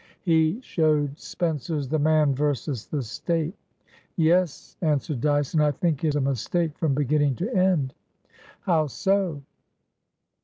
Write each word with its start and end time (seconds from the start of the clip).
He 0.23 0.59
showed 0.61 1.19
Spencer's 1.19 1.87
"The 1.87 1.99
Man 1.99 2.33
versus 2.33 2.87
the 2.87 3.03
State." 3.03 3.53
"Yes," 4.15 4.75
answered 4.81 5.21
Dyce, 5.21 5.53
"and 5.53 5.61
I 5.61 5.69
think 5.69 6.03
it 6.03 6.15
a 6.15 6.21
mistake 6.21 6.75
from 6.79 6.95
beginning 6.95 7.35
to 7.35 7.53
end." 7.55 7.93
"How 8.61 8.87
so?" 8.87 9.43